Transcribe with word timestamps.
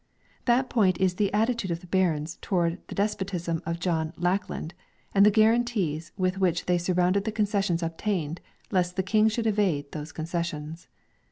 That 0.45 0.67
point 0.67 0.99
is 0.99 1.13
the 1.13 1.31
attitude 1.31 1.69
of 1.69 1.81
the 1.81 1.85
barons 1.85 2.39
towards 2.41 2.79
the 2.87 2.95
des 2.95 3.03
potism 3.13 3.61
of 3.67 3.79
John 3.79 4.13
Lackland 4.17 4.73
and 5.13 5.23
the 5.23 5.29
guarantees 5.29 6.11
with 6.17 6.39
which 6.39 6.65
they 6.65 6.79
surrounded 6.79 7.23
the 7.23 7.31
concessions 7.31 7.83
obtained, 7.83 8.41
lest 8.71 8.95
the 8.95 9.03
King 9.03 9.27
should 9.27 9.45
evade 9.45 9.91
those 9.91 10.11
concessions. 10.11 10.87